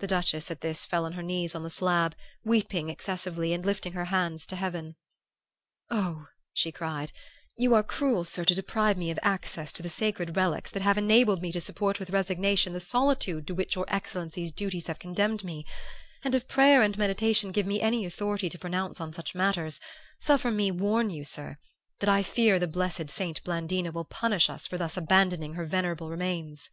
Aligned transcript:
"The 0.00 0.06
Duchess 0.06 0.50
at 0.50 0.60
this 0.60 0.84
fell 0.84 1.06
on 1.06 1.14
her 1.14 1.22
knees 1.22 1.54
on 1.54 1.62
the 1.62 1.70
slab, 1.70 2.14
weeping 2.44 2.90
excessively 2.90 3.54
and 3.54 3.64
lifting 3.64 3.94
her 3.94 4.04
hands 4.04 4.44
to 4.44 4.54
heaven. 4.54 4.96
"'Oh,' 5.88 6.26
she 6.52 6.70
cried, 6.70 7.10
'you 7.56 7.72
are 7.74 7.82
cruel, 7.82 8.24
sir, 8.26 8.44
to 8.44 8.54
deprive 8.54 8.98
me 8.98 9.10
of 9.10 9.18
access 9.22 9.72
to 9.72 9.82
the 9.82 9.88
sacred 9.88 10.36
relics 10.36 10.70
that 10.72 10.82
have 10.82 10.98
enabled 10.98 11.40
me 11.40 11.52
to 11.52 11.60
support 11.62 11.98
with 11.98 12.10
resignation 12.10 12.74
the 12.74 12.80
solitude 12.80 13.46
to 13.46 13.54
which 13.54 13.76
your 13.76 13.86
excellency's 13.88 14.52
duties 14.52 14.88
have 14.88 14.98
condemned 14.98 15.42
me; 15.42 15.64
and 16.22 16.34
if 16.34 16.46
prayer 16.46 16.82
and 16.82 16.98
meditation 16.98 17.50
give 17.50 17.64
me 17.64 17.80
any 17.80 18.04
authority 18.04 18.50
to 18.50 18.58
pronounce 18.58 19.00
on 19.00 19.10
such 19.10 19.34
matters, 19.34 19.80
suffer 20.20 20.50
me 20.50 20.66
to 20.68 20.72
warn 20.74 21.08
you, 21.08 21.24
sir, 21.24 21.56
that 22.00 22.10
I 22.10 22.22
fear 22.22 22.58
the 22.58 22.66
blessed 22.68 23.08
Saint 23.08 23.42
Blandina 23.42 23.90
will 23.90 24.04
punish 24.04 24.50
us 24.50 24.66
for 24.66 24.76
thus 24.76 24.98
abandoning 24.98 25.54
her 25.54 25.64
venerable 25.64 26.10
remains! 26.10 26.68